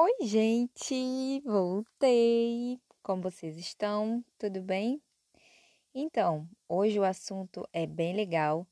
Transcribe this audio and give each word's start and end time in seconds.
Oi, 0.00 0.12
gente! 0.20 1.40
Voltei! 1.44 2.80
Como 3.02 3.20
vocês 3.20 3.56
estão? 3.56 4.24
Tudo 4.38 4.62
bem? 4.62 5.02
Então, 5.92 6.48
hoje 6.68 7.00
o 7.00 7.02
assunto 7.02 7.68
é 7.72 7.84
bem 7.84 8.14
legal 8.14 8.64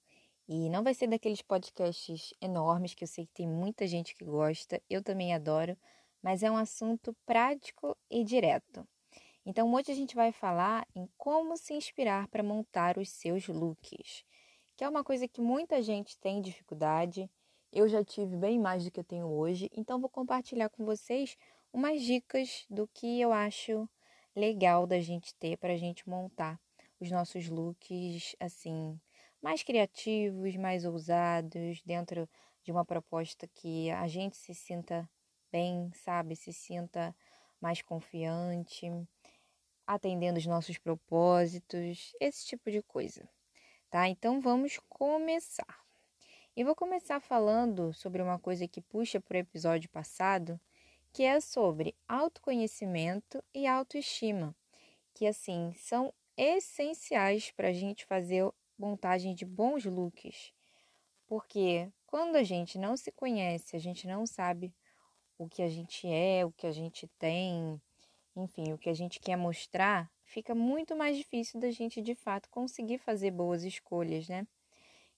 e 0.46 0.70
não 0.70 0.84
vai 0.84 0.94
ser 0.94 1.08
daqueles 1.08 1.42
podcasts 1.42 2.32
enormes 2.40 2.94
que 2.94 3.02
eu 3.02 3.08
sei 3.08 3.26
que 3.26 3.32
tem 3.32 3.48
muita 3.48 3.88
gente 3.88 4.14
que 4.14 4.24
gosta, 4.24 4.80
eu 4.88 5.02
também 5.02 5.34
adoro, 5.34 5.76
mas 6.22 6.44
é 6.44 6.50
um 6.50 6.56
assunto 6.56 7.12
prático 7.26 7.96
e 8.08 8.22
direto. 8.22 8.86
Então, 9.44 9.74
hoje 9.74 9.90
a 9.90 9.96
gente 9.96 10.14
vai 10.14 10.30
falar 10.30 10.86
em 10.94 11.08
como 11.18 11.56
se 11.56 11.74
inspirar 11.74 12.28
para 12.28 12.44
montar 12.44 12.98
os 12.98 13.08
seus 13.08 13.48
looks, 13.48 14.24
que 14.76 14.84
é 14.84 14.88
uma 14.88 15.02
coisa 15.02 15.26
que 15.26 15.40
muita 15.40 15.82
gente 15.82 16.16
tem 16.20 16.40
dificuldade 16.40 17.28
eu 17.72 17.88
já 17.88 18.04
tive 18.04 18.36
bem 18.36 18.58
mais 18.58 18.84
do 18.84 18.90
que 18.90 19.00
eu 19.00 19.04
tenho 19.04 19.26
hoje, 19.26 19.70
então 19.74 20.00
vou 20.00 20.08
compartilhar 20.08 20.68
com 20.68 20.84
vocês 20.84 21.36
umas 21.72 22.00
dicas 22.02 22.64
do 22.70 22.88
que 22.88 23.20
eu 23.20 23.32
acho 23.32 23.88
legal 24.34 24.86
da 24.86 25.00
gente 25.00 25.34
ter 25.34 25.56
para 25.56 25.72
a 25.72 25.76
gente 25.76 26.08
montar 26.08 26.60
os 27.00 27.10
nossos 27.10 27.48
looks 27.48 28.34
assim 28.40 28.98
mais 29.42 29.62
criativos, 29.62 30.56
mais 30.56 30.84
ousados, 30.84 31.82
dentro 31.82 32.28
de 32.62 32.72
uma 32.72 32.84
proposta 32.84 33.46
que 33.46 33.90
a 33.90 34.08
gente 34.08 34.36
se 34.36 34.54
sinta 34.54 35.08
bem, 35.52 35.90
sabe, 35.94 36.34
se 36.34 36.52
sinta 36.52 37.14
mais 37.60 37.80
confiante, 37.80 38.90
atendendo 39.86 40.38
os 40.38 40.46
nossos 40.46 40.78
propósitos, 40.78 42.12
esse 42.20 42.44
tipo 42.46 42.70
de 42.70 42.82
coisa. 42.82 43.28
Tá? 43.88 44.08
Então 44.08 44.40
vamos 44.40 44.80
começar. 44.88 45.85
E 46.58 46.64
vou 46.64 46.74
começar 46.74 47.20
falando 47.20 47.92
sobre 47.92 48.22
uma 48.22 48.38
coisa 48.38 48.66
que 48.66 48.80
puxa 48.80 49.20
para 49.20 49.36
o 49.36 49.40
episódio 49.40 49.90
passado, 49.90 50.58
que 51.12 51.22
é 51.22 51.38
sobre 51.38 51.94
autoconhecimento 52.08 53.44
e 53.52 53.66
autoestima, 53.66 54.56
que 55.12 55.26
assim 55.26 55.74
são 55.76 56.14
essenciais 56.34 57.50
para 57.50 57.68
a 57.68 57.72
gente 57.74 58.06
fazer 58.06 58.50
montagem 58.78 59.34
de 59.34 59.44
bons 59.44 59.84
looks. 59.84 60.50
Porque 61.26 61.92
quando 62.06 62.36
a 62.36 62.42
gente 62.42 62.78
não 62.78 62.96
se 62.96 63.12
conhece, 63.12 63.76
a 63.76 63.78
gente 63.78 64.06
não 64.06 64.26
sabe 64.26 64.74
o 65.36 65.46
que 65.46 65.60
a 65.60 65.68
gente 65.68 66.08
é, 66.08 66.42
o 66.42 66.52
que 66.52 66.66
a 66.66 66.72
gente 66.72 67.06
tem, 67.18 67.78
enfim, 68.34 68.72
o 68.72 68.78
que 68.78 68.88
a 68.88 68.94
gente 68.94 69.20
quer 69.20 69.36
mostrar, 69.36 70.10
fica 70.24 70.54
muito 70.54 70.96
mais 70.96 71.18
difícil 71.18 71.60
da 71.60 71.70
gente 71.70 72.00
de 72.00 72.14
fato 72.14 72.48
conseguir 72.48 72.96
fazer 72.96 73.30
boas 73.30 73.62
escolhas, 73.62 74.26
né? 74.26 74.46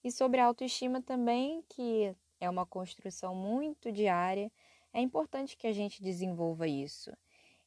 E 0.02 0.12
sobre 0.12 0.40
a 0.40 0.46
autoestima 0.46 1.02
também, 1.02 1.62
que 1.68 2.14
é 2.40 2.48
uma 2.48 2.64
construção 2.64 3.34
muito 3.34 3.90
diária, 3.90 4.50
é 4.92 5.00
importante 5.00 5.56
que 5.56 5.66
a 5.66 5.72
gente 5.72 6.02
desenvolva 6.02 6.66
isso. 6.66 7.12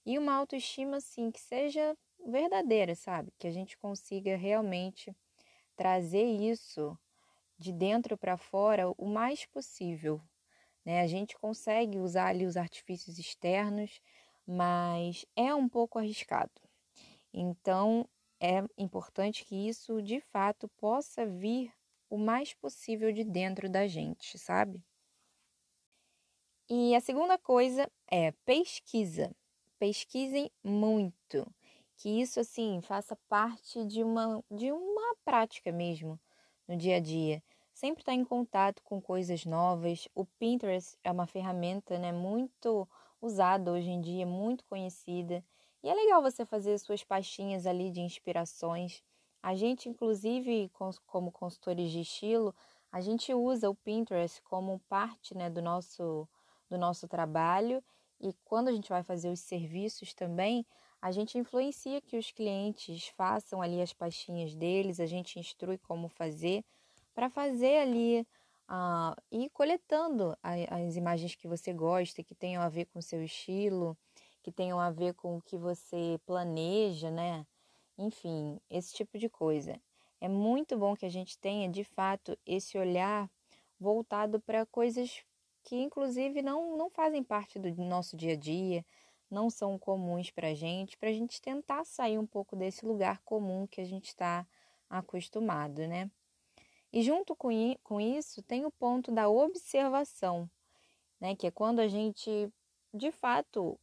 E 0.05 0.17
uma 0.17 0.33
autoestima, 0.33 0.97
assim, 0.97 1.29
que 1.29 1.39
seja 1.39 1.95
verdadeira, 2.25 2.95
sabe? 2.95 3.31
Que 3.37 3.47
a 3.47 3.51
gente 3.51 3.77
consiga 3.77 4.35
realmente 4.35 5.15
trazer 5.75 6.23
isso 6.23 6.97
de 7.57 7.71
dentro 7.71 8.17
para 8.17 8.37
fora 8.37 8.89
o 8.97 9.05
mais 9.05 9.45
possível. 9.45 10.21
Né? 10.83 11.01
A 11.01 11.07
gente 11.07 11.37
consegue 11.37 11.99
usar 11.99 12.27
ali 12.27 12.45
os 12.45 12.57
artifícios 12.57 13.19
externos, 13.19 14.01
mas 14.47 15.25
é 15.35 15.53
um 15.53 15.69
pouco 15.69 15.99
arriscado. 15.99 16.51
Então, 17.33 18.07
é 18.39 18.63
importante 18.77 19.45
que 19.45 19.67
isso 19.67 20.01
de 20.01 20.19
fato 20.19 20.67
possa 20.69 21.25
vir 21.25 21.71
o 22.11 22.17
mais 22.17 22.53
possível 22.53 23.11
de 23.13 23.23
dentro 23.23 23.69
da 23.69 23.87
gente, 23.87 24.37
sabe? 24.37 24.83
E 26.69 26.93
a 26.93 26.99
segunda 26.99 27.37
coisa 27.37 27.89
é 28.05 28.33
pesquisa. 28.45 29.33
Pesquisem 29.79 30.51
muito. 30.61 31.49
Que 31.95 32.21
isso 32.21 32.39
assim 32.39 32.81
faça 32.81 33.15
parte 33.29 33.85
de 33.85 34.03
uma 34.03 34.43
de 34.51 34.71
uma 34.71 35.15
prática 35.23 35.71
mesmo 35.71 36.19
no 36.67 36.75
dia 36.75 36.97
a 36.97 36.99
dia. 36.99 37.41
Sempre 37.73 38.01
estar 38.01 38.11
tá 38.11 38.17
em 38.17 38.25
contato 38.25 38.83
com 38.83 39.01
coisas 39.01 39.45
novas. 39.45 40.09
O 40.13 40.25
Pinterest 40.25 40.97
é 41.03 41.11
uma 41.11 41.25
ferramenta, 41.25 41.97
né, 41.97 42.11
muito 42.11 42.87
usada 43.21 43.71
hoje 43.71 43.89
em 43.89 44.01
dia, 44.01 44.25
muito 44.25 44.65
conhecida. 44.65 45.43
E 45.81 45.89
é 45.89 45.93
legal 45.93 46.21
você 46.21 46.45
fazer 46.45 46.77
suas 46.77 47.03
pastinhas 47.03 47.65
ali 47.65 47.89
de 47.89 48.01
inspirações 48.01 49.01
a 49.41 49.55
gente, 49.55 49.89
inclusive, 49.89 50.71
como 51.07 51.31
consultores 51.31 51.91
de 51.91 52.01
estilo, 52.01 52.53
a 52.91 53.01
gente 53.01 53.33
usa 53.33 53.69
o 53.69 53.75
Pinterest 53.75 54.41
como 54.43 54.79
parte 54.87 55.35
né, 55.35 55.49
do, 55.49 55.61
nosso, 55.61 56.27
do 56.69 56.77
nosso 56.77 57.07
trabalho 57.07 57.83
e 58.19 58.33
quando 58.45 58.67
a 58.67 58.71
gente 58.71 58.89
vai 58.89 59.01
fazer 59.01 59.29
os 59.29 59.39
serviços 59.39 60.13
também, 60.13 60.65
a 61.01 61.11
gente 61.11 61.37
influencia 61.37 61.99
que 62.01 62.17
os 62.17 62.31
clientes 62.31 63.07
façam 63.07 63.61
ali 63.61 63.81
as 63.81 63.93
pastinhas 63.93 64.53
deles, 64.53 64.99
a 64.99 65.07
gente 65.07 65.39
instrui 65.39 65.79
como 65.79 66.07
fazer, 66.07 66.63
para 67.15 67.29
fazer 67.29 67.79
ali 67.79 68.21
uh, 68.69 69.19
e 69.31 69.49
coletando 69.49 70.37
as 70.43 70.95
imagens 70.95 71.33
que 71.33 71.47
você 71.47 71.73
gosta, 71.73 72.23
que 72.23 72.35
tenham 72.35 72.61
a 72.61 72.69
ver 72.69 72.85
com 72.85 72.99
o 72.99 73.01
seu 73.01 73.23
estilo, 73.23 73.97
que 74.43 74.51
tenham 74.51 74.79
a 74.79 74.91
ver 74.91 75.15
com 75.15 75.37
o 75.37 75.41
que 75.41 75.57
você 75.57 76.19
planeja, 76.25 77.09
né? 77.09 77.45
Enfim, 77.97 78.59
esse 78.69 78.93
tipo 78.93 79.17
de 79.17 79.29
coisa. 79.29 79.79
É 80.19 80.27
muito 80.27 80.77
bom 80.77 80.95
que 80.95 81.05
a 81.05 81.09
gente 81.09 81.37
tenha, 81.37 81.69
de 81.69 81.83
fato, 81.83 82.37
esse 82.45 82.77
olhar 82.77 83.29
voltado 83.79 84.39
para 84.39 84.65
coisas 84.65 85.23
que, 85.63 85.75
inclusive, 85.75 86.41
não, 86.41 86.77
não 86.77 86.89
fazem 86.89 87.23
parte 87.23 87.57
do 87.57 87.73
nosso 87.83 88.15
dia 88.15 88.33
a 88.33 88.35
dia, 88.35 88.85
não 89.29 89.49
são 89.49 89.79
comuns 89.79 90.29
para 90.29 90.49
a 90.49 90.53
gente, 90.53 90.97
para 90.97 91.09
a 91.09 91.13
gente 91.13 91.41
tentar 91.41 91.85
sair 91.85 92.19
um 92.19 92.25
pouco 92.25 92.55
desse 92.55 92.85
lugar 92.85 93.21
comum 93.23 93.65
que 93.65 93.81
a 93.81 93.85
gente 93.85 94.07
está 94.07 94.45
acostumado, 94.89 95.87
né? 95.87 96.11
E 96.91 97.01
junto 97.01 97.35
com, 97.35 97.49
com 97.83 98.01
isso 98.01 98.41
tem 98.43 98.65
o 98.65 98.71
ponto 98.71 99.11
da 99.11 99.29
observação, 99.29 100.49
né? 101.19 101.35
Que 101.35 101.47
é 101.47 101.51
quando 101.51 101.79
a 101.79 101.87
gente, 101.87 102.51
de 102.93 103.11
fato, 103.11 103.79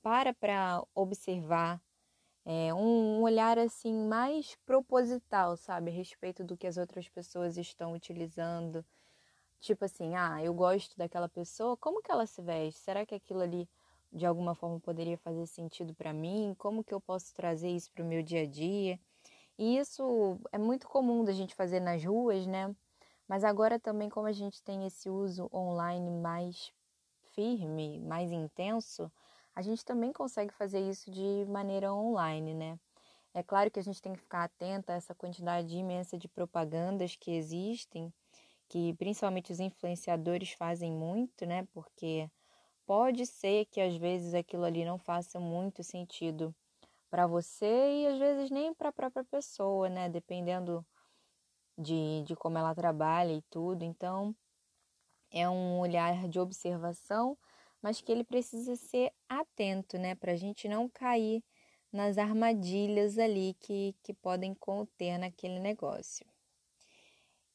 para 0.00 0.32
para 0.32 0.82
observar 0.94 1.82
é, 2.44 2.74
um 2.74 3.22
olhar 3.22 3.58
assim 3.58 3.94
mais 3.94 4.56
proposital, 4.66 5.56
sabe, 5.56 5.90
a 5.90 5.94
respeito 5.94 6.42
do 6.42 6.56
que 6.56 6.66
as 6.66 6.76
outras 6.76 7.08
pessoas 7.08 7.56
estão 7.56 7.92
utilizando. 7.92 8.84
Tipo 9.60 9.84
assim, 9.84 10.16
ah, 10.16 10.42
eu 10.42 10.52
gosto 10.52 10.96
daquela 10.98 11.28
pessoa, 11.28 11.76
como 11.76 12.02
que 12.02 12.10
ela 12.10 12.26
se 12.26 12.42
veste? 12.42 12.80
Será 12.80 13.06
que 13.06 13.14
aquilo 13.14 13.40
ali 13.40 13.68
de 14.12 14.26
alguma 14.26 14.54
forma 14.54 14.78
poderia 14.80 15.16
fazer 15.16 15.46
sentido 15.46 15.94
para 15.94 16.12
mim? 16.12 16.54
Como 16.58 16.84
que 16.84 16.92
eu 16.92 17.00
posso 17.00 17.32
trazer 17.32 17.70
isso 17.70 17.90
para 17.92 18.04
o 18.04 18.06
meu 18.06 18.22
dia 18.22 18.42
a 18.42 18.46
dia? 18.46 18.98
E 19.56 19.78
isso 19.78 20.38
é 20.50 20.58
muito 20.58 20.88
comum 20.88 21.24
da 21.24 21.32
gente 21.32 21.54
fazer 21.54 21.80
nas 21.80 22.04
ruas, 22.04 22.46
né? 22.46 22.74
Mas 23.28 23.44
agora 23.44 23.78
também, 23.78 24.08
como 24.08 24.26
a 24.26 24.32
gente 24.32 24.62
tem 24.62 24.84
esse 24.84 25.08
uso 25.08 25.48
online 25.52 26.10
mais 26.10 26.72
firme, 27.32 28.00
mais 28.00 28.30
intenso, 28.32 29.10
a 29.54 29.62
gente 29.62 29.84
também 29.84 30.12
consegue 30.12 30.52
fazer 30.54 30.80
isso 30.80 31.10
de 31.10 31.44
maneira 31.48 31.92
online, 31.92 32.54
né? 32.54 32.78
É 33.34 33.42
claro 33.42 33.70
que 33.70 33.78
a 33.78 33.82
gente 33.82 34.00
tem 34.00 34.12
que 34.12 34.20
ficar 34.20 34.44
atenta 34.44 34.92
a 34.92 34.96
essa 34.96 35.14
quantidade 35.14 35.76
imensa 35.76 36.18
de 36.18 36.28
propagandas 36.28 37.16
que 37.16 37.30
existem, 37.30 38.12
que 38.68 38.94
principalmente 38.94 39.52
os 39.52 39.60
influenciadores 39.60 40.52
fazem 40.52 40.92
muito, 40.92 41.46
né? 41.46 41.66
Porque 41.72 42.30
pode 42.86 43.26
ser 43.26 43.66
que 43.66 43.80
às 43.80 43.96
vezes 43.96 44.34
aquilo 44.34 44.64
ali 44.64 44.84
não 44.84 44.98
faça 44.98 45.40
muito 45.40 45.82
sentido 45.82 46.54
para 47.10 47.26
você 47.26 48.02
e 48.02 48.06
às 48.06 48.18
vezes 48.18 48.50
nem 48.50 48.74
para 48.74 48.90
a 48.90 48.92
própria 48.92 49.24
pessoa, 49.24 49.88
né? 49.88 50.08
Dependendo 50.08 50.84
de, 51.76 52.22
de 52.24 52.36
como 52.36 52.58
ela 52.58 52.74
trabalha 52.74 53.32
e 53.32 53.42
tudo. 53.42 53.82
Então, 53.82 54.34
é 55.30 55.48
um 55.48 55.80
olhar 55.80 56.28
de 56.28 56.38
observação 56.38 57.36
mas 57.82 58.00
que 58.00 58.12
ele 58.12 58.24
precisa 58.24 58.76
ser 58.76 59.12
atento, 59.28 59.98
né, 59.98 60.14
para 60.14 60.32
a 60.32 60.36
gente 60.36 60.68
não 60.68 60.88
cair 60.88 61.42
nas 61.92 62.16
armadilhas 62.16 63.18
ali 63.18 63.54
que, 63.60 63.94
que 64.02 64.14
podem 64.14 64.54
conter 64.54 65.18
naquele 65.18 65.58
negócio. 65.58 66.24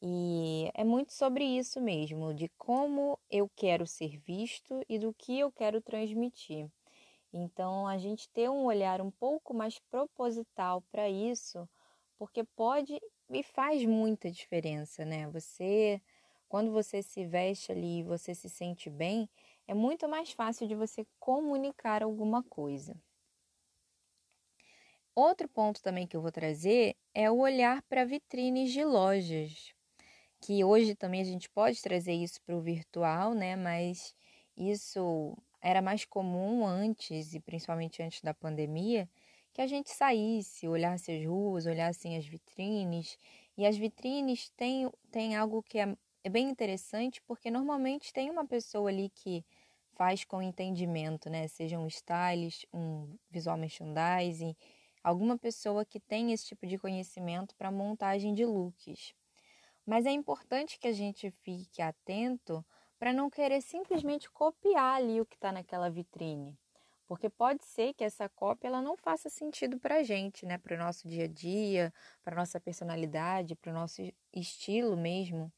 E 0.01 0.69
é 0.75 0.83
muito 0.83 1.12
sobre 1.12 1.44
isso 1.44 1.81
mesmo, 1.81 2.33
de 2.33 2.50
como 2.50 3.18
eu 3.31 3.50
quero 3.56 3.88
ser 3.88 4.18
visto 4.19 4.83
e 4.88 5.00
do 5.00 5.12
que 5.13 5.39
eu 5.39 5.51
quero 5.51 5.81
transmitir. 5.81 6.69
Então, 7.33 7.88
a 7.88 7.97
gente 7.97 8.29
ter 8.29 8.50
um 8.50 8.65
olhar 8.65 9.01
um 9.01 9.09
pouco 9.09 9.53
mais 9.53 9.79
proposital 9.79 10.81
para 10.91 11.09
isso, 11.09 11.68
porque 12.18 12.44
pode 12.44 13.00
e 13.29 13.44
faz 13.44 13.83
muita 13.85 14.31
diferença, 14.31 15.03
né? 15.03 15.27
Você, 15.29 16.01
quando 16.47 16.71
você 16.71 17.01
se 17.01 17.25
veste 17.25 17.71
ali 17.71 18.00
e 18.00 18.03
você 18.03 18.33
se 18.33 18.50
sente 18.50 18.89
bem, 18.89 19.29
é 19.67 19.73
muito 19.73 20.07
mais 20.07 20.31
fácil 20.31 20.67
de 20.67 20.75
você 20.75 21.05
comunicar 21.19 22.01
alguma 22.03 22.41
coisa. 22.43 22.95
Outro 25.15 25.49
ponto 25.49 25.81
também 25.81 26.05
que 26.07 26.15
eu 26.15 26.21
vou 26.21 26.31
trazer 26.31 26.95
é 27.13 27.29
o 27.29 27.39
olhar 27.39 27.81
para 27.89 28.05
vitrines 28.05 28.71
de 28.71 28.85
lojas, 28.85 29.73
que 30.41 30.63
hoje 30.63 30.95
também 30.95 31.21
a 31.21 31.25
gente 31.25 31.49
pode 31.49 31.81
trazer 31.81 32.13
isso 32.13 32.41
para 32.43 32.55
o 32.55 32.61
virtual, 32.61 33.33
né? 33.33 33.55
Mas 33.55 34.15
isso 34.55 35.35
era 35.61 35.81
mais 35.81 36.05
comum 36.05 36.65
antes, 36.67 37.33
e 37.33 37.39
principalmente 37.39 38.01
antes 38.03 38.21
da 38.21 38.33
pandemia, 38.33 39.09
que 39.53 39.61
a 39.61 39.67
gente 39.67 39.89
saísse, 39.89 40.67
olhasse 40.67 41.11
as 41.11 41.25
ruas, 41.25 41.65
olhasse 41.65 42.15
as 42.15 42.25
vitrines. 42.27 43.17
E 43.57 43.65
as 43.65 43.75
vitrines 43.77 44.51
têm, 44.51 44.89
têm 45.11 45.35
algo 45.35 45.63
que 45.63 45.79
é, 45.79 45.97
é 46.23 46.29
bem 46.29 46.49
interessante, 46.49 47.21
porque 47.23 47.49
normalmente 47.49 48.13
tem 48.13 48.29
uma 48.29 48.45
pessoa 48.45 48.89
ali 48.89 49.09
que 49.09 49.45
faz 49.93 50.23
com 50.23 50.41
entendimento, 50.41 51.29
né? 51.29 51.47
Seja 51.47 51.79
um 51.79 51.87
stylist, 51.87 52.65
um 52.73 53.17
visual 53.29 53.57
merchandising, 53.57 54.55
alguma 55.03 55.37
pessoa 55.37 55.85
que 55.85 55.99
tem 55.99 56.31
esse 56.31 56.45
tipo 56.47 56.67
de 56.67 56.77
conhecimento 56.77 57.55
para 57.55 57.71
montagem 57.71 58.33
de 58.33 58.45
looks. 58.45 59.13
Mas 59.85 60.05
é 60.05 60.11
importante 60.11 60.77
que 60.77 60.87
a 60.87 60.93
gente 60.93 61.31
fique 61.31 61.81
atento 61.81 62.65
para 62.99 63.13
não 63.13 63.29
querer 63.29 63.61
simplesmente 63.61 64.29
copiar 64.29 64.95
ali 64.97 65.21
o 65.21 65.25
que 65.25 65.35
está 65.35 65.51
naquela 65.51 65.89
vitrine. 65.89 66.59
Porque 67.07 67.29
pode 67.29 67.63
ser 67.63 67.93
que 67.93 68.03
essa 68.03 68.27
cópia 68.27 68.67
ela 68.67 68.81
não 68.81 68.97
faça 68.97 69.29
sentido 69.29 69.79
para 69.79 69.95
a 69.95 70.03
gente, 70.03 70.45
né? 70.45 70.57
para 70.57 70.75
o 70.75 70.77
nosso 70.77 71.07
dia 71.07 71.23
a 71.23 71.27
dia, 71.27 71.93
para 72.21 72.35
nossa 72.35 72.59
personalidade, 72.59 73.55
para 73.55 73.71
o 73.71 73.73
nosso 73.73 74.01
estilo 74.33 74.97
mesmo. 74.97 75.51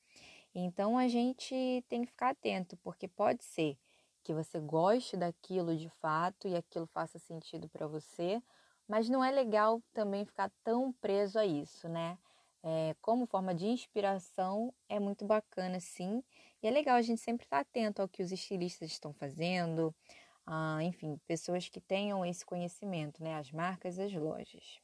Então 0.54 0.98
a 0.98 1.07
gente 1.07 1.84
tem 1.88 2.01
que 2.01 2.07
ficar 2.07 2.30
atento, 2.30 2.78
porque 2.78 3.07
pode 3.07 3.44
ser 3.44 3.78
que 4.24 4.34
você 4.34 4.60
goste 4.60 5.16
daquilo 5.16 5.75
de 5.75 5.90
fato 5.90 6.48
e 6.48 6.56
aquilo 6.56 6.88
faça 6.88 7.19
sentido 7.19 7.69
para 7.69 7.88
você, 7.88 8.42
mas 8.88 9.10
não 9.10 9.24
é 9.24 9.31
legal 9.31 9.81
também 9.94 10.25
ficar 10.25 10.51
tão 10.63 10.92
preso 10.94 11.40
a 11.40 11.46
isso, 11.46 11.88
né? 11.88 12.18
É, 12.62 12.96
como 13.01 13.25
forma 13.25 13.56
de 13.56 13.68
inspiração 13.68 14.74
é 14.90 15.00
muito 15.00 15.25
bacana, 15.25 15.80
sim, 15.80 16.22
e 16.62 16.68
é 16.68 16.72
legal 16.72 16.98
a 16.98 17.02
gente 17.02 17.22
sempre 17.22 17.45
estar 17.45 17.60
atento 17.60 18.02
ao 18.02 18.10
que 18.10 18.22
os 18.22 18.31
estilistas 18.31 18.92
estão 18.92 19.13
fazendo, 19.13 19.95
ah, 20.45 20.80
enfim, 20.84 21.18
pessoas 21.28 21.69
que 21.69 21.80
tenham 21.80 22.25
esse 22.25 22.45
conhecimento, 22.45 23.24
né? 23.24 23.36
As 23.36 23.52
marcas 23.52 23.98
e 23.98 24.02
as 24.02 24.13
lojas. 24.13 24.81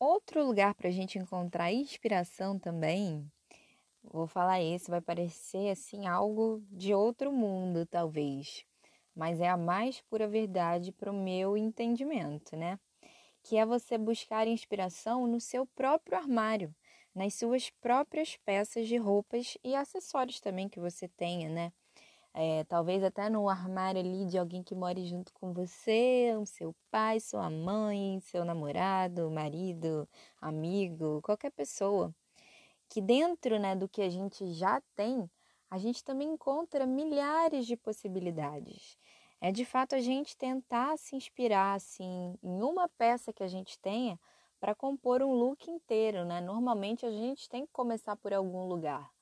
Outro 0.00 0.46
lugar 0.46 0.74
para 0.74 0.86
a 0.88 0.92
gente 0.92 1.18
encontrar 1.18 1.72
inspiração 1.72 2.56
também, 2.56 3.28
vou 4.00 4.28
falar 4.28 4.62
esse, 4.62 4.88
vai 4.88 5.00
parecer 5.00 5.70
assim 5.70 6.06
algo 6.06 6.62
de 6.70 6.94
outro 6.94 7.32
mundo, 7.32 7.84
talvez, 7.84 8.64
mas 9.12 9.40
é 9.40 9.48
a 9.48 9.56
mais 9.56 10.00
pura 10.02 10.28
verdade 10.28 10.92
para 10.92 11.10
o 11.10 11.14
meu 11.14 11.56
entendimento, 11.56 12.56
né? 12.56 12.78
Que 13.42 13.56
é 13.56 13.66
você 13.66 13.98
buscar 13.98 14.46
inspiração 14.46 15.26
no 15.26 15.40
seu 15.40 15.66
próprio 15.66 16.16
armário, 16.16 16.72
nas 17.12 17.34
suas 17.34 17.68
próprias 17.68 18.36
peças 18.44 18.86
de 18.86 18.96
roupas 18.96 19.58
e 19.64 19.74
acessórios 19.74 20.40
também 20.40 20.68
que 20.68 20.78
você 20.78 21.08
tenha, 21.08 21.48
né? 21.48 21.72
É, 22.34 22.64
talvez 22.64 23.02
até 23.02 23.28
no 23.28 23.48
armário 23.48 24.00
ali 24.00 24.26
de 24.26 24.38
alguém 24.38 24.62
que 24.62 24.74
more 24.74 25.04
junto 25.06 25.32
com 25.32 25.52
você, 25.52 26.32
seu 26.46 26.74
pai, 26.90 27.20
sua 27.20 27.50
mãe, 27.50 28.20
seu 28.20 28.44
namorado, 28.44 29.30
marido, 29.30 30.08
amigo, 30.40 31.20
qualquer 31.22 31.50
pessoa. 31.50 32.14
Que 32.88 33.00
dentro 33.00 33.58
né, 33.58 33.74
do 33.76 33.88
que 33.88 34.02
a 34.02 34.10
gente 34.10 34.52
já 34.52 34.80
tem, 34.96 35.28
a 35.70 35.78
gente 35.78 36.02
também 36.04 36.28
encontra 36.28 36.86
milhares 36.86 37.66
de 37.66 37.76
possibilidades. 37.76 38.98
É 39.40 39.52
de 39.52 39.64
fato 39.64 39.94
a 39.94 40.00
gente 40.00 40.36
tentar 40.36 40.96
se 40.98 41.14
inspirar 41.16 41.74
assim 41.74 42.34
em 42.42 42.62
uma 42.62 42.88
peça 42.88 43.32
que 43.32 43.42
a 43.42 43.48
gente 43.48 43.78
tenha 43.78 44.18
para 44.60 44.74
compor 44.74 45.22
um 45.22 45.32
look 45.32 45.70
inteiro, 45.70 46.24
né? 46.24 46.40
Normalmente 46.40 47.06
a 47.06 47.10
gente 47.10 47.48
tem 47.48 47.64
que 47.66 47.72
começar 47.72 48.16
por 48.16 48.32
algum 48.34 48.66
lugar. 48.66 49.17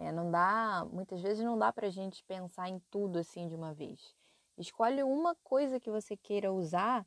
É, 0.00 0.10
não 0.10 0.30
dá, 0.30 0.86
muitas 0.90 1.20
vezes 1.20 1.44
não 1.44 1.58
dá 1.58 1.70
para 1.70 1.88
a 1.88 1.90
gente 1.90 2.24
pensar 2.24 2.70
em 2.70 2.80
tudo 2.90 3.18
assim 3.18 3.46
de 3.46 3.54
uma 3.54 3.74
vez. 3.74 4.14
Escolhe 4.56 5.02
uma 5.02 5.34
coisa 5.44 5.78
que 5.78 5.90
você 5.90 6.16
queira 6.16 6.50
usar 6.50 7.06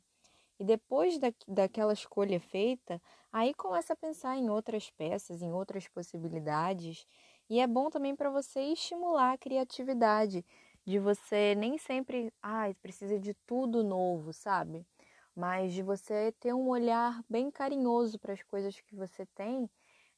e 0.60 0.64
depois 0.64 1.18
da, 1.18 1.32
daquela 1.48 1.92
escolha 1.92 2.38
feita, 2.38 3.02
aí 3.32 3.52
começa 3.52 3.94
a 3.94 3.96
pensar 3.96 4.36
em 4.36 4.48
outras 4.48 4.90
peças, 4.90 5.42
em 5.42 5.52
outras 5.52 5.88
possibilidades. 5.88 7.04
E 7.50 7.58
é 7.58 7.66
bom 7.66 7.90
também 7.90 8.14
para 8.14 8.30
você 8.30 8.60
estimular 8.60 9.32
a 9.32 9.38
criatividade, 9.38 10.44
de 10.86 11.00
você 11.00 11.56
nem 11.56 11.76
sempre, 11.76 12.32
ai, 12.40 12.70
ah, 12.70 12.74
precisa 12.80 13.18
de 13.18 13.34
tudo 13.44 13.82
novo, 13.82 14.32
sabe? 14.32 14.86
Mas 15.34 15.72
de 15.72 15.82
você 15.82 16.30
ter 16.38 16.54
um 16.54 16.68
olhar 16.68 17.24
bem 17.28 17.50
carinhoso 17.50 18.20
para 18.20 18.34
as 18.34 18.42
coisas 18.44 18.80
que 18.80 18.94
você 18.94 19.26
tem 19.34 19.68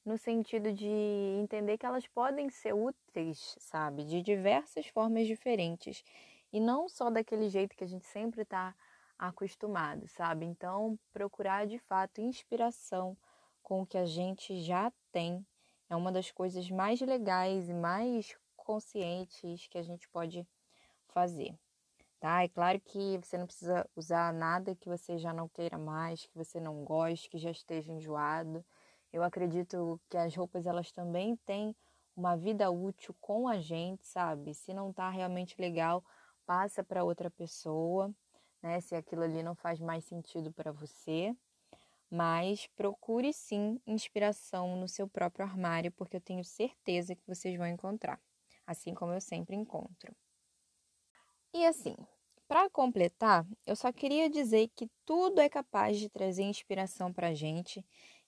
no 0.07 0.17
sentido 0.17 0.73
de 0.73 0.87
entender 0.87 1.77
que 1.77 1.85
elas 1.85 2.07
podem 2.07 2.49
ser 2.49 2.73
úteis, 2.73 3.57
sabe, 3.59 4.05
de 4.05 4.23
diversas 4.23 4.87
formas 4.87 5.27
diferentes 5.27 6.05
e 6.53 6.61
não 6.61 6.89
só 6.89 7.11
daquele 7.11 7.49
jeito 7.49 7.77
que 7.77 7.83
a 7.83 7.89
gente 7.89 8.07
sempre 8.07 8.43
está 8.43 8.73
acostumado, 9.19 10.07
sabe? 10.07 10.47
Então, 10.47 10.97
procurar 11.13 11.67
de 11.67 11.79
fato 11.81 12.21
inspiração 12.21 13.17
com 13.63 13.83
o 13.83 13.87
que 13.87 13.99
a 13.99 14.07
gente 14.07 14.63
já 14.63 14.93
tem 15.11 15.45
é 15.91 15.97
uma 15.97 16.13
das 16.13 16.31
coisas 16.31 16.71
mais 16.71 17.01
legais 17.01 17.69
e 17.69 17.75
mais 17.75 18.37
conscientes 18.57 19.67
que 19.67 19.79
a 19.79 19.83
gente 19.83 20.09
pode 20.09 20.47
fazer. 21.09 21.53
Tá? 22.21 22.45
É 22.45 22.49
claro 22.49 22.81
que 22.81 23.19
você 23.19 23.37
não 23.37 23.47
precisa 23.47 23.89
usar 23.97 24.33
nada 24.33 24.75
que 24.75 24.89
você 24.89 25.19
já 25.19 25.33
não 25.33 25.49
queira 25.49 25.79
mais, 25.79 26.27
que 26.27 26.37
você 26.37 26.61
não 26.61 26.85
goste, 26.85 27.29
que 27.29 27.39
já 27.39 27.51
esteja 27.51 27.93
enjoado. 27.93 28.65
Eu 29.17 29.23
acredito 29.23 29.99
que 30.11 30.17
as 30.19 30.37
roupas 30.37 30.67
elas 30.67 30.93
também 30.93 31.37
têm 31.47 31.75
uma 32.15 32.37
vida 32.37 32.71
útil 32.71 33.17
com 33.19 33.49
a 33.49 33.59
gente, 33.59 34.07
sabe? 34.07 34.53
Se 34.53 34.75
não 34.75 34.93
tá 34.93 35.09
realmente 35.09 35.59
legal, 35.59 36.05
passa 36.45 36.85
para 36.85 37.03
outra 37.03 37.31
pessoa, 37.31 38.15
né? 38.63 38.79
Se 38.83 38.95
aquilo 38.95 39.23
ali 39.23 39.43
não 39.43 39.55
faz 39.55 39.81
mais 39.81 40.05
sentido 40.05 40.53
para 40.53 40.71
você. 40.71 41.35
Mas 42.11 42.67
procure 42.77 43.33
sim 43.33 43.81
inspiração 43.87 44.77
no 44.77 44.87
seu 44.87 45.09
próprio 45.09 45.47
armário, 45.47 45.91
porque 45.93 46.19
eu 46.19 46.21
tenho 46.21 46.45
certeza 46.45 47.17
que 47.17 47.27
vocês 47.27 47.57
vão 47.57 47.67
encontrar, 47.67 48.21
assim 48.67 48.93
como 48.93 49.15
eu 49.15 49.21
sempre 49.23 49.57
encontro. 49.57 50.15
E 51.55 51.65
assim, 51.65 51.97
para 52.47 52.69
completar, 52.69 53.47
eu 53.67 53.75
só 53.75 53.91
queria 53.91 54.29
dizer 54.29 54.69
que 54.77 54.91
tudo 55.07 55.41
é 55.41 55.49
capaz 55.49 55.99
de 55.99 56.11
trazer 56.11 56.43
inspiração 56.43 57.13
para 57.13 57.29
a 57.29 57.35
gente 57.35 57.83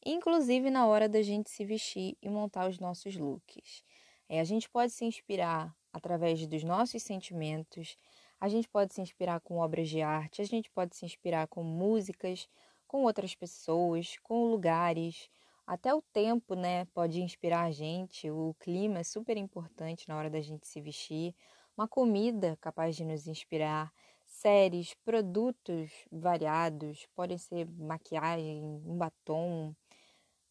inclusive 0.04 0.70
na 0.70 0.86
hora 0.86 1.08
da 1.08 1.22
gente 1.22 1.50
se 1.50 1.64
vestir 1.64 2.16
e 2.22 2.28
montar 2.28 2.68
os 2.68 2.78
nossos 2.78 3.16
looks. 3.16 3.82
É, 4.28 4.40
a 4.40 4.44
gente 4.44 4.68
pode 4.68 4.92
se 4.92 5.04
inspirar 5.04 5.74
através 5.92 6.46
dos 6.46 6.62
nossos 6.62 7.02
sentimentos, 7.02 7.96
a 8.40 8.48
gente 8.48 8.68
pode 8.68 8.94
se 8.94 9.00
inspirar 9.00 9.40
com 9.40 9.58
obras 9.58 9.88
de 9.88 10.00
arte, 10.00 10.42
a 10.42 10.44
gente 10.44 10.70
pode 10.70 10.94
se 10.94 11.04
inspirar 11.04 11.48
com 11.48 11.62
músicas, 11.62 12.48
com 12.86 13.02
outras 13.02 13.34
pessoas, 13.34 14.16
com 14.22 14.50
lugares, 14.50 15.28
até 15.66 15.94
o 15.94 16.00
tempo, 16.00 16.54
né, 16.54 16.86
pode 16.94 17.20
inspirar 17.20 17.64
a 17.64 17.70
gente, 17.70 18.30
o 18.30 18.54
clima 18.58 19.00
é 19.00 19.04
super 19.04 19.36
importante 19.36 20.08
na 20.08 20.16
hora 20.16 20.30
da 20.30 20.40
gente 20.40 20.66
se 20.66 20.80
vestir, 20.80 21.34
uma 21.76 21.86
comida 21.86 22.56
capaz 22.60 22.96
de 22.96 23.04
nos 23.04 23.26
inspirar, 23.26 23.92
séries, 24.26 24.94
produtos 25.04 25.90
variados, 26.10 27.06
podem 27.14 27.36
ser 27.36 27.66
maquiagem, 27.70 28.82
um 28.84 28.96
batom, 28.96 29.74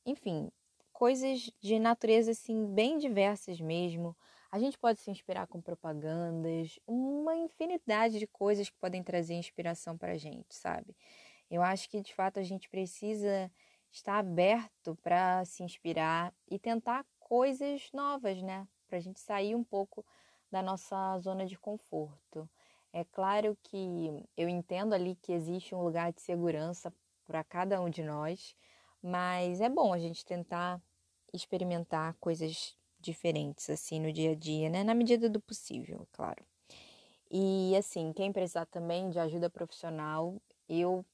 enfim, 0.07 0.49
coisas 0.93 1.51
de 1.59 1.77
natureza 1.77 2.31
assim 2.31 2.65
bem 2.73 2.97
diversas 2.97 3.59
mesmo. 3.59 4.15
A 4.49 4.57
gente 4.57 4.77
pode 4.77 5.01
se 5.01 5.11
inspirar 5.11 5.45
com 5.45 5.61
propagandas, 5.61 6.79
uma 6.87 7.35
infinidade 7.35 8.17
de 8.17 8.25
coisas 8.25 8.69
que 8.69 8.77
podem 8.77 9.03
trazer 9.03 9.33
inspiração 9.33 9.97
para 9.97 10.13
a 10.13 10.17
gente, 10.17 10.55
sabe? 10.55 10.95
Eu 11.51 11.61
acho 11.61 11.89
que 11.89 12.01
de 12.01 12.13
fato 12.15 12.39
a 12.39 12.43
gente 12.43 12.69
precisa 12.69 13.51
estar 13.91 14.17
aberto 14.17 14.95
para 15.03 15.43
se 15.43 15.61
inspirar 15.61 16.33
e 16.49 16.57
tentar 16.57 17.05
coisas 17.19 17.89
novas, 17.91 18.41
né? 18.41 18.65
Para 18.87 18.97
a 18.97 19.01
gente 19.01 19.19
sair 19.19 19.55
um 19.55 19.63
pouco 19.65 20.05
da 20.49 20.61
nossa 20.61 21.19
zona 21.19 21.45
de 21.45 21.59
conforto. 21.59 22.49
É 22.93 23.03
claro 23.03 23.57
que 23.61 24.25
eu 24.37 24.47
entendo 24.47 24.93
ali 24.93 25.15
que 25.15 25.33
existe 25.33 25.75
um 25.75 25.83
lugar 25.83 26.13
de 26.13 26.21
segurança 26.21 26.93
para 27.25 27.43
cada 27.43 27.81
um 27.81 27.89
de 27.89 28.01
nós, 28.01 28.55
mas 29.07 29.61
é 29.61 29.69
bom 29.69 29.93
a 29.93 29.99
gente 29.99 30.25
tentar 30.25 30.81
experimentar 31.33 32.13
coisas 32.19 32.75
diferentes 32.99 33.69
assim 33.69 33.99
no 33.99 34.11
dia 34.11 34.31
a 34.31 34.35
dia, 34.35 34.69
né? 34.69 34.83
Na 34.83 34.93
medida 34.93 35.29
do 35.29 35.39
possível, 35.39 36.01
é 36.01 36.07
claro. 36.11 36.43
E 37.31 37.75
assim, 37.75 38.11
quem 38.13 38.31
precisar 38.31 38.65
também 38.65 39.09
de 39.09 39.19
ajuda 39.19 39.49
profissional, 39.49 40.35
eu 40.67 41.05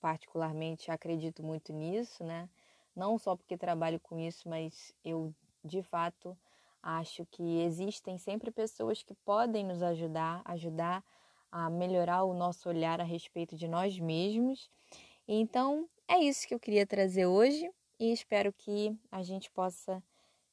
particularmente 0.00 0.90
acredito 0.90 1.42
muito 1.42 1.72
nisso, 1.72 2.22
né? 2.22 2.48
Não 2.94 3.18
só 3.18 3.36
porque 3.36 3.56
trabalho 3.56 3.98
com 3.98 4.18
isso, 4.18 4.48
mas 4.48 4.92
eu 5.04 5.34
de 5.64 5.82
fato 5.82 6.36
acho 6.82 7.26
que 7.26 7.60
existem 7.62 8.18
sempre 8.18 8.50
pessoas 8.50 9.02
que 9.02 9.14
podem 9.24 9.64
nos 9.64 9.82
ajudar, 9.82 10.42
ajudar 10.44 11.02
a 11.50 11.70
melhorar 11.70 12.24
o 12.24 12.34
nosso 12.34 12.68
olhar 12.68 13.00
a 13.00 13.04
respeito 13.04 13.56
de 13.56 13.66
nós 13.66 13.98
mesmos. 13.98 14.70
Então, 15.26 15.88
é 16.06 16.18
isso 16.18 16.46
que 16.46 16.54
eu 16.54 16.60
queria 16.60 16.86
trazer 16.86 17.26
hoje 17.26 17.70
e 17.98 18.12
espero 18.12 18.52
que 18.52 18.94
a 19.10 19.22
gente 19.22 19.50
possa 19.50 20.02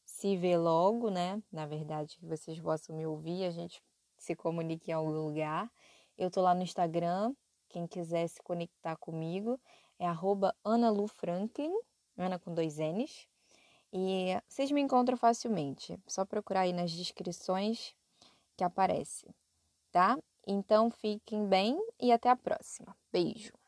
se 0.05 0.37
vê 0.37 0.57
logo, 0.57 1.09
né? 1.09 1.41
Na 1.51 1.65
verdade, 1.65 2.17
que 2.17 2.25
vocês 2.25 2.59
possam 2.59 2.95
me 2.95 3.05
ouvir, 3.05 3.43
a 3.43 3.51
gente 3.51 3.81
se 4.17 4.35
comunique 4.35 4.91
em 4.91 4.93
algum 4.93 5.11
lugar. 5.11 5.69
Eu 6.17 6.29
tô 6.29 6.41
lá 6.41 6.53
no 6.53 6.63
Instagram, 6.63 7.33
quem 7.67 7.85
quiser 7.85 8.27
se 8.27 8.41
conectar 8.41 8.95
comigo 8.95 9.59
é 9.99 10.07
arroba 10.07 10.55
Franklin, 11.09 11.71
Ana 12.17 12.39
com 12.39 12.53
dois 12.53 12.77
N's. 12.77 13.27
E 13.93 14.41
vocês 14.47 14.71
me 14.71 14.79
encontram 14.79 15.17
facilmente, 15.17 15.99
só 16.07 16.23
procurar 16.25 16.61
aí 16.61 16.71
nas 16.71 16.91
descrições 16.91 17.93
que 18.55 18.63
aparece, 18.63 19.27
tá? 19.91 20.17
Então 20.47 20.89
fiquem 20.89 21.45
bem 21.45 21.77
e 21.99 22.11
até 22.11 22.29
a 22.29 22.35
próxima. 22.35 22.95
Beijo! 23.11 23.60